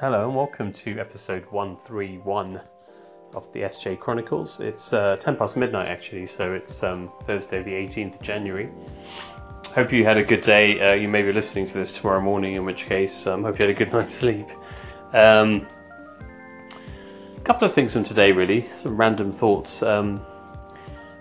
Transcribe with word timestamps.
Hello 0.00 0.28
and 0.28 0.36
welcome 0.36 0.70
to 0.74 0.96
episode 1.00 1.44
131 1.50 2.60
of 3.34 3.52
the 3.52 3.62
SJ 3.62 3.98
Chronicles. 3.98 4.60
It's 4.60 4.92
uh, 4.92 5.16
10 5.16 5.34
past 5.34 5.56
midnight 5.56 5.88
actually, 5.88 6.26
so 6.26 6.52
it's 6.52 6.84
um, 6.84 7.10
Thursday, 7.24 7.64
the 7.64 7.72
18th 7.72 8.14
of 8.14 8.22
January. 8.22 8.70
Hope 9.74 9.92
you 9.92 10.04
had 10.04 10.16
a 10.16 10.22
good 10.22 10.42
day. 10.42 10.78
Uh, 10.78 10.94
you 10.94 11.08
may 11.08 11.22
be 11.22 11.32
listening 11.32 11.66
to 11.66 11.74
this 11.74 11.94
tomorrow 11.94 12.20
morning, 12.20 12.54
in 12.54 12.64
which 12.64 12.86
case, 12.86 13.26
um, 13.26 13.42
hope 13.42 13.58
you 13.58 13.66
had 13.66 13.74
a 13.74 13.76
good 13.76 13.92
night's 13.92 14.14
sleep. 14.14 14.46
Um, 15.14 15.66
a 17.36 17.40
couple 17.40 17.66
of 17.66 17.74
things 17.74 17.92
from 17.92 18.04
today, 18.04 18.30
really, 18.30 18.68
some 18.78 18.96
random 18.96 19.32
thoughts. 19.32 19.82
Um, 19.82 20.18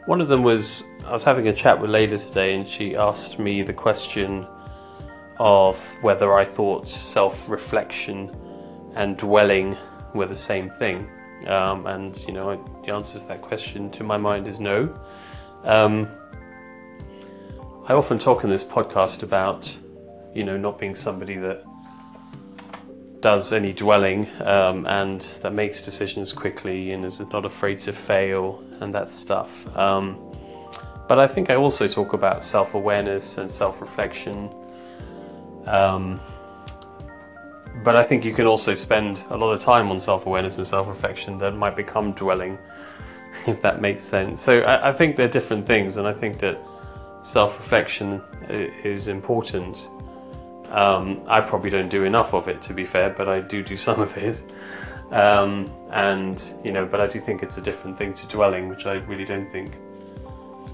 one 0.05 0.21
of 0.21 0.27
them 0.27 0.43
was 0.43 0.83
I 1.03 1.13
was 1.13 1.23
having 1.23 1.47
a 1.47 1.53
chat 1.53 1.81
with 1.81 1.89
Leda 1.89 2.19
today, 2.19 2.53
and 2.53 2.67
she 2.67 2.95
asked 2.95 3.39
me 3.39 3.63
the 3.63 3.73
question 3.73 4.45
of 5.39 5.95
whether 6.03 6.37
I 6.37 6.45
thought 6.45 6.87
self 6.87 7.49
reflection 7.49 8.29
and 8.97 9.15
dwelling 9.15 9.77
were 10.13 10.25
the 10.25 10.35
same 10.35 10.69
thing. 10.71 11.07
Um, 11.45 11.85
and 11.85 12.17
you 12.27 12.33
know, 12.33 12.63
the 12.83 12.93
answer 12.93 13.19
to 13.19 13.25
that 13.27 13.41
question, 13.41 13.91
to 13.91 14.03
my 14.03 14.17
mind, 14.17 14.47
is 14.47 14.59
no. 14.59 14.93
Um, 15.63 16.09
I 17.85 17.93
often 17.93 18.17
talk 18.17 18.43
in 18.43 18.49
this 18.49 18.63
podcast 18.63 19.23
about, 19.23 19.73
you 20.33 20.43
know, 20.43 20.57
not 20.57 20.79
being 20.79 20.95
somebody 20.95 21.35
that 21.37 21.63
does 23.21 23.53
any 23.53 23.71
dwelling 23.71 24.27
um, 24.41 24.85
and 24.87 25.21
that 25.41 25.53
makes 25.53 25.81
decisions 25.81 26.33
quickly 26.33 26.91
and 26.91 27.05
is 27.05 27.19
not 27.19 27.45
afraid 27.45 27.79
to 27.79 27.93
fail 27.93 28.63
and 28.81 28.93
that 28.93 29.09
stuff. 29.09 29.65
Um, 29.77 30.19
but 31.07 31.19
I 31.19 31.27
think 31.27 31.49
I 31.49 31.55
also 31.55 31.87
talk 31.87 32.13
about 32.13 32.41
self 32.41 32.73
awareness 32.73 33.37
and 33.37 33.49
self 33.49 33.79
reflection. 33.79 34.49
Um, 35.65 36.19
but 37.83 37.95
I 37.95 38.03
think 38.03 38.25
you 38.25 38.33
can 38.33 38.45
also 38.45 38.73
spend 38.73 39.23
a 39.29 39.37
lot 39.37 39.51
of 39.51 39.61
time 39.61 39.89
on 39.91 39.99
self 39.99 40.25
awareness 40.25 40.57
and 40.57 40.65
self 40.65 40.87
reflection 40.87 41.37
that 41.39 41.55
might 41.55 41.75
become 41.75 42.11
dwelling, 42.13 42.57
if 43.47 43.61
that 43.61 43.81
makes 43.81 44.03
sense. 44.03 44.41
So 44.41 44.59
I, 44.59 44.89
I, 44.89 44.91
think 44.91 45.15
they're 45.15 45.27
different 45.27 45.65
things, 45.65 45.97
and 45.97 46.07
I 46.07 46.13
think 46.13 46.39
that 46.39 46.59
self 47.23 47.57
reflection 47.59 48.21
is 48.49 49.07
important. 49.07 49.89
Um, 50.69 51.21
I 51.27 51.39
probably 51.39 51.69
don't 51.69 51.89
do 51.89 52.03
enough 52.03 52.33
of 52.33 52.47
it, 52.49 52.61
to 52.63 52.73
be 52.73 52.85
fair, 52.85 53.09
but 53.09 53.29
I 53.29 53.39
do 53.39 53.63
do 53.63 53.77
some 53.77 54.01
of 54.01 54.17
it. 54.17 54.43
Um, 55.11 55.71
and 55.91 56.53
you 56.63 56.71
know, 56.71 56.85
but 56.85 56.99
I 56.99 57.07
do 57.07 57.21
think 57.21 57.41
it's 57.41 57.57
a 57.57 57.61
different 57.61 57.97
thing 57.97 58.13
to 58.15 58.27
dwelling, 58.27 58.67
which 58.67 58.85
I 58.85 58.93
really 58.93 59.25
don't 59.25 59.49
think 59.51 59.75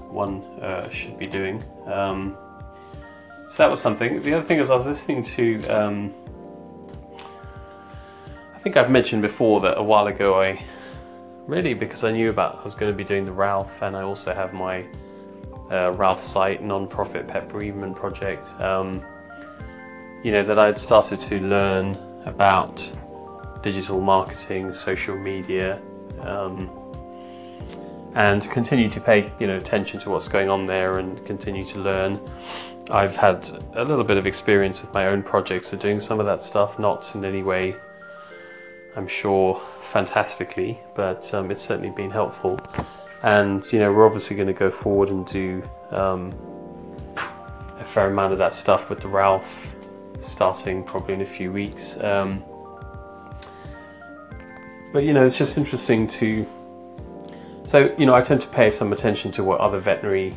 one 0.08 0.42
uh, 0.60 0.88
should 0.88 1.18
be 1.18 1.26
doing. 1.26 1.62
Um, 1.86 2.36
so 3.48 3.58
that 3.58 3.70
was 3.70 3.80
something. 3.80 4.22
The 4.22 4.34
other 4.34 4.44
thing 4.44 4.58
is, 4.58 4.70
I 4.70 4.74
was 4.74 4.86
listening 4.86 5.22
to 5.22 5.64
um, 5.66 6.14
think 8.64 8.78
I've 8.78 8.90
mentioned 8.90 9.20
before 9.20 9.60
that 9.60 9.76
a 9.76 9.82
while 9.82 10.06
ago 10.06 10.40
I 10.40 10.64
really 11.46 11.74
because 11.74 12.02
I 12.02 12.12
knew 12.12 12.30
about 12.30 12.60
I 12.60 12.64
was 12.64 12.74
going 12.74 12.90
to 12.90 12.96
be 12.96 13.04
doing 13.04 13.26
the 13.26 13.32
Ralph 13.32 13.82
and 13.82 13.94
I 13.94 14.00
also 14.00 14.32
have 14.32 14.54
my 14.54 14.86
uh, 15.70 15.92
Ralph 15.92 16.22
site 16.22 16.62
non-profit 16.62 17.28
pet 17.28 17.46
bereavement 17.50 17.94
project. 17.94 18.58
Um, 18.62 19.04
you 20.22 20.32
know 20.32 20.42
that 20.42 20.58
I'd 20.58 20.78
started 20.78 21.20
to 21.20 21.40
learn 21.40 21.94
about 22.24 22.90
digital 23.62 24.00
marketing, 24.00 24.72
social 24.72 25.14
media, 25.14 25.78
um, 26.20 26.70
and 28.14 28.50
continue 28.50 28.88
to 28.88 29.00
pay 29.00 29.30
you 29.38 29.46
know 29.46 29.58
attention 29.58 30.00
to 30.00 30.10
what's 30.10 30.28
going 30.28 30.48
on 30.48 30.66
there 30.66 30.96
and 31.00 31.22
continue 31.26 31.66
to 31.66 31.80
learn. 31.80 32.18
I've 32.90 33.14
had 33.14 33.46
a 33.74 33.84
little 33.84 34.04
bit 34.04 34.16
of 34.16 34.26
experience 34.26 34.80
with 34.80 34.94
my 34.94 35.08
own 35.08 35.22
projects 35.22 35.74
of 35.74 35.80
doing 35.80 36.00
some 36.00 36.18
of 36.18 36.24
that 36.24 36.40
stuff, 36.40 36.78
not 36.78 37.14
in 37.14 37.26
any 37.26 37.42
way 37.42 37.76
I'm 38.96 39.08
sure, 39.08 39.60
fantastically, 39.80 40.80
but 40.94 41.32
um, 41.34 41.50
it's 41.50 41.62
certainly 41.62 41.90
been 41.90 42.10
helpful. 42.10 42.58
And 43.22 43.64
you 43.72 43.78
know, 43.78 43.92
we're 43.92 44.06
obviously 44.06 44.36
going 44.36 44.48
to 44.48 44.54
go 44.54 44.70
forward 44.70 45.08
and 45.08 45.26
do 45.26 45.62
um, 45.90 46.32
a 47.78 47.84
fair 47.84 48.08
amount 48.08 48.32
of 48.32 48.38
that 48.38 48.54
stuff 48.54 48.90
with 48.90 49.00
the 49.00 49.08
Ralph, 49.08 49.74
starting 50.20 50.84
probably 50.84 51.14
in 51.14 51.22
a 51.22 51.26
few 51.26 51.50
weeks. 51.50 51.96
Um, 52.02 52.44
but 54.92 55.04
you 55.04 55.12
know, 55.12 55.24
it's 55.24 55.38
just 55.38 55.58
interesting 55.58 56.06
to. 56.06 56.46
So 57.64 57.94
you 57.98 58.06
know, 58.06 58.14
I 58.14 58.20
tend 58.20 58.42
to 58.42 58.48
pay 58.48 58.70
some 58.70 58.92
attention 58.92 59.32
to 59.32 59.44
what 59.44 59.58
other 59.60 59.78
veterinary 59.78 60.36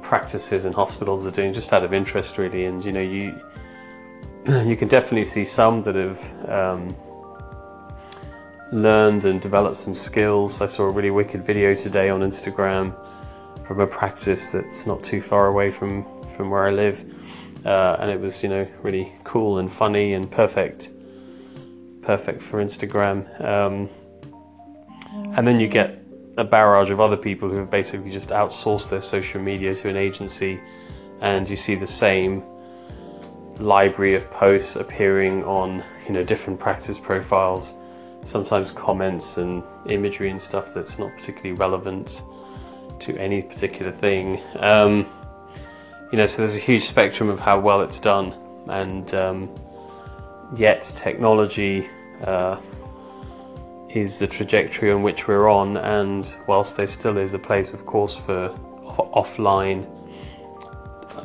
practices 0.00 0.64
and 0.64 0.74
hospitals 0.74 1.26
are 1.26 1.30
doing, 1.30 1.52
just 1.52 1.72
out 1.72 1.84
of 1.84 1.92
interest, 1.92 2.38
really. 2.38 2.64
And 2.64 2.84
you 2.84 2.92
know, 2.92 3.00
you 3.00 3.38
you 4.46 4.76
can 4.76 4.88
definitely 4.88 5.24
see 5.24 5.44
some 5.44 5.82
that 5.82 5.94
have 5.94 6.48
um, 6.48 6.96
learned 8.72 9.26
and 9.26 9.40
developed 9.40 9.76
some 9.76 9.94
skills. 9.94 10.60
I 10.60 10.66
saw 10.66 10.84
a 10.84 10.90
really 10.90 11.10
wicked 11.10 11.44
video 11.44 11.74
today 11.74 12.08
on 12.08 12.20
Instagram 12.20 12.94
from 13.66 13.80
a 13.80 13.86
practice 13.86 14.50
that's 14.50 14.86
not 14.86 15.04
too 15.04 15.20
far 15.20 15.46
away 15.46 15.70
from, 15.70 16.04
from 16.36 16.50
where 16.50 16.66
I 16.66 16.70
live. 16.70 17.04
Uh, 17.64 17.96
and 18.00 18.10
it 18.10 18.18
was, 18.18 18.42
you 18.42 18.48
know, 18.48 18.66
really 18.82 19.12
cool 19.24 19.58
and 19.58 19.70
funny 19.70 20.14
and 20.14 20.28
perfect, 20.30 20.90
perfect 22.00 22.42
for 22.42 22.64
Instagram. 22.64 23.40
Um, 23.40 23.88
and 25.36 25.46
then 25.46 25.60
you 25.60 25.68
get 25.68 26.02
a 26.38 26.44
barrage 26.44 26.90
of 26.90 27.00
other 27.00 27.16
people 27.16 27.50
who 27.50 27.56
have 27.56 27.70
basically 27.70 28.10
just 28.10 28.30
outsourced 28.30 28.88
their 28.88 29.02
social 29.02 29.40
media 29.40 29.74
to 29.74 29.88
an 29.88 29.96
agency, 29.96 30.58
and 31.20 31.48
you 31.48 31.56
see 31.56 31.74
the 31.74 31.86
same 31.86 32.42
library 33.58 34.14
of 34.14 34.28
posts 34.30 34.76
appearing 34.76 35.44
on, 35.44 35.84
you 36.06 36.14
know, 36.14 36.24
different 36.24 36.58
practice 36.58 36.98
profiles 36.98 37.74
sometimes 38.24 38.70
comments 38.70 39.36
and 39.36 39.62
imagery 39.86 40.30
and 40.30 40.40
stuff 40.40 40.72
that's 40.74 40.98
not 40.98 41.10
particularly 41.16 41.52
relevant 41.52 42.22
to 43.00 43.16
any 43.16 43.42
particular 43.42 43.92
thing. 43.92 44.40
Um, 44.56 45.06
you 46.12 46.18
know, 46.18 46.26
so 46.26 46.38
there's 46.38 46.56
a 46.56 46.60
huge 46.60 46.84
spectrum 46.84 47.28
of 47.28 47.40
how 47.40 47.58
well 47.58 47.80
it's 47.80 47.98
done, 47.98 48.34
and 48.68 49.12
um, 49.14 49.50
yet 50.54 50.92
technology 50.94 51.88
uh, 52.22 52.60
is 53.88 54.18
the 54.18 54.26
trajectory 54.26 54.92
on 54.92 55.02
which 55.02 55.26
we're 55.26 55.48
on. 55.48 55.78
And 55.78 56.32
whilst 56.46 56.76
there 56.76 56.86
still 56.86 57.16
is 57.16 57.34
a 57.34 57.38
place, 57.38 57.72
of 57.72 57.86
course, 57.86 58.14
for 58.14 58.50
offline 59.14 59.88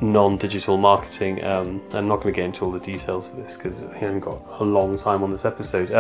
non-digital 0.02 0.78
marketing. 0.78 1.44
Um, 1.44 1.82
I'm 1.94 2.08
not 2.08 2.18
going 2.18 2.34
to 2.34 2.38
get 2.38 2.46
into 2.46 2.66
all 2.66 2.72
the 2.72 2.80
details 2.80 3.30
of 3.30 3.38
this 3.38 3.58
because 3.58 3.84
I 3.84 3.98
haven't 3.98 4.22
got 4.22 4.42
a 4.60 4.64
long 4.64 4.98
time 4.98 5.24
on 5.24 5.32
this 5.32 5.46
episode. 5.46 5.92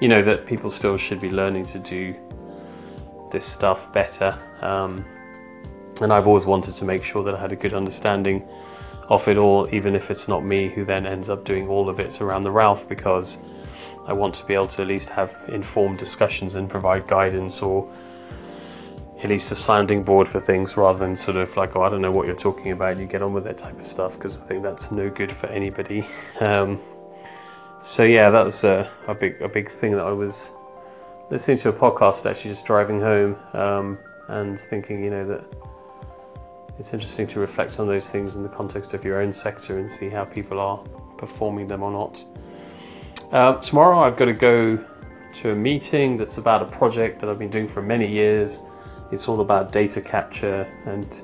You 0.00 0.08
know 0.08 0.22
that 0.22 0.46
people 0.46 0.70
still 0.70 0.96
should 0.96 1.20
be 1.20 1.30
learning 1.30 1.66
to 1.66 1.78
do 1.78 2.16
this 3.30 3.44
stuff 3.44 3.92
better. 3.92 4.38
Um, 4.60 5.04
and 6.00 6.12
I've 6.12 6.26
always 6.26 6.46
wanted 6.46 6.74
to 6.76 6.84
make 6.84 7.04
sure 7.04 7.22
that 7.24 7.34
I 7.34 7.40
had 7.40 7.52
a 7.52 7.56
good 7.56 7.74
understanding 7.74 8.48
of 9.08 9.26
it 9.28 9.36
all, 9.36 9.68
even 9.74 9.94
if 9.94 10.10
it's 10.10 10.28
not 10.28 10.44
me 10.44 10.68
who 10.68 10.84
then 10.84 11.04
ends 11.04 11.28
up 11.28 11.44
doing 11.44 11.68
all 11.68 11.88
of 11.88 12.00
it 12.00 12.20
around 12.20 12.42
the 12.42 12.50
Ralph, 12.50 12.88
because 12.88 13.38
I 14.06 14.12
want 14.12 14.34
to 14.36 14.46
be 14.46 14.54
able 14.54 14.68
to 14.68 14.82
at 14.82 14.88
least 14.88 15.10
have 15.10 15.36
informed 15.48 15.98
discussions 15.98 16.54
and 16.54 16.70
provide 16.70 17.06
guidance 17.06 17.60
or 17.60 17.92
at 19.22 19.28
least 19.28 19.50
a 19.52 19.56
sounding 19.56 20.02
board 20.02 20.26
for 20.26 20.40
things 20.40 20.76
rather 20.76 20.98
than 20.98 21.14
sort 21.14 21.36
of 21.36 21.54
like, 21.56 21.76
oh, 21.76 21.82
I 21.82 21.90
don't 21.90 22.00
know 22.00 22.12
what 22.12 22.26
you're 22.26 22.36
talking 22.36 22.72
about, 22.72 22.98
you 22.98 23.06
get 23.06 23.20
on 23.20 23.34
with 23.34 23.44
that 23.44 23.58
type 23.58 23.78
of 23.78 23.84
stuff, 23.84 24.14
because 24.14 24.38
I 24.38 24.42
think 24.42 24.62
that's 24.62 24.90
no 24.90 25.10
good 25.10 25.30
for 25.30 25.48
anybody. 25.48 26.08
Um, 26.40 26.80
so 27.82 28.02
yeah, 28.04 28.30
that 28.30 28.44
was 28.44 28.64
a, 28.64 28.90
a, 29.06 29.14
big 29.14 29.40
a 29.40 29.48
big 29.48 29.70
thing 29.70 29.92
that 29.92 30.06
I 30.06 30.12
was 30.12 30.50
listening 31.30 31.58
to 31.58 31.68
a 31.68 31.72
podcast 31.72 32.28
actually 32.28 32.50
just 32.50 32.66
driving 32.66 33.00
home 33.00 33.36
um, 33.54 33.98
and 34.28 34.58
thinking, 34.58 35.02
you 35.02 35.10
know, 35.10 35.26
that 35.26 35.44
it's 36.78 36.92
interesting 36.92 37.26
to 37.28 37.40
reflect 37.40 37.78
on 37.78 37.86
those 37.86 38.10
things 38.10 38.34
in 38.34 38.42
the 38.42 38.48
context 38.48 38.94
of 38.94 39.04
your 39.04 39.20
own 39.20 39.32
sector 39.32 39.78
and 39.78 39.90
see 39.90 40.08
how 40.08 40.24
people 40.24 40.58
are 40.58 40.78
performing 41.18 41.68
them 41.68 41.82
or 41.82 41.90
not. 41.90 42.24
Uh, 43.32 43.54
tomorrow 43.60 44.00
I've 44.00 44.16
got 44.16 44.24
to 44.24 44.32
go 44.32 44.82
to 45.40 45.50
a 45.50 45.54
meeting 45.54 46.16
that's 46.16 46.38
about 46.38 46.62
a 46.62 46.66
project 46.66 47.20
that 47.20 47.30
I've 47.30 47.38
been 47.38 47.50
doing 47.50 47.68
for 47.68 47.82
many 47.82 48.10
years. 48.10 48.60
It's 49.12 49.28
all 49.28 49.40
about 49.40 49.72
data 49.72 50.00
capture 50.00 50.66
and 50.86 51.22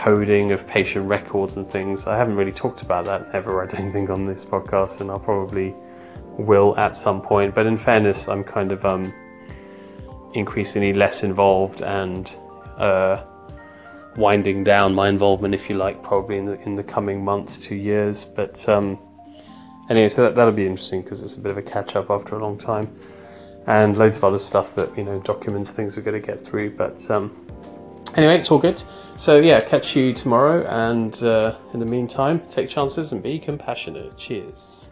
coding 0.00 0.50
of 0.50 0.66
patient 0.66 1.06
records 1.06 1.58
and 1.58 1.70
things. 1.70 2.06
I 2.06 2.16
haven't 2.16 2.36
really 2.36 2.52
talked 2.52 2.80
about 2.80 3.04
that 3.04 3.34
ever, 3.34 3.62
I 3.62 3.66
don't 3.66 3.92
think, 3.92 4.08
on 4.08 4.24
this 4.24 4.46
podcast, 4.46 5.02
and 5.02 5.10
I'll 5.10 5.20
probably 5.20 5.74
will 6.38 6.74
at 6.78 6.96
some 6.96 7.20
point. 7.20 7.54
But 7.54 7.66
in 7.66 7.76
fairness, 7.76 8.26
I'm 8.26 8.42
kind 8.42 8.72
of 8.72 8.86
um, 8.86 9.12
increasingly 10.32 10.94
less 10.94 11.22
involved 11.22 11.82
and 11.82 12.34
uh, 12.78 13.24
winding 14.16 14.64
down 14.64 14.94
my 14.94 15.10
involvement, 15.10 15.54
if 15.54 15.68
you 15.68 15.76
like, 15.76 16.02
probably 16.02 16.38
in 16.38 16.46
the 16.46 16.58
in 16.62 16.76
the 16.76 16.82
coming 16.82 17.22
months 17.22 17.60
two 17.60 17.74
years. 17.74 18.24
But 18.24 18.66
um, 18.70 18.98
anyway, 19.90 20.08
so 20.08 20.22
that, 20.22 20.34
that'll 20.34 20.54
be 20.54 20.66
interesting 20.66 21.02
because 21.02 21.22
it's 21.22 21.36
a 21.36 21.40
bit 21.40 21.52
of 21.52 21.58
a 21.58 21.62
catch 21.62 21.94
up 21.94 22.08
after 22.08 22.36
a 22.36 22.38
long 22.38 22.56
time, 22.56 22.90
and 23.66 23.98
loads 23.98 24.16
of 24.16 24.24
other 24.24 24.38
stuff 24.38 24.74
that 24.76 24.96
you 24.96 25.04
know 25.04 25.20
documents 25.20 25.72
things 25.72 25.94
we're 25.94 26.02
going 26.02 26.18
to 26.18 26.26
get 26.26 26.42
through. 26.42 26.70
But 26.70 27.10
um, 27.10 27.36
Anyway, 28.16 28.36
it's 28.36 28.50
all 28.50 28.58
good. 28.58 28.82
So, 29.16 29.38
yeah, 29.38 29.60
catch 29.60 29.94
you 29.94 30.12
tomorrow. 30.12 30.66
And 30.66 31.22
uh, 31.22 31.56
in 31.72 31.80
the 31.80 31.86
meantime, 31.86 32.40
take 32.48 32.68
chances 32.68 33.12
and 33.12 33.22
be 33.22 33.38
compassionate. 33.38 34.16
Cheers. 34.16 34.89